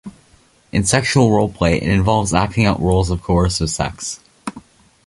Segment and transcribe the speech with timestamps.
[0.71, 4.19] In sexual roleplay, it involves acting out roles of coercive sex.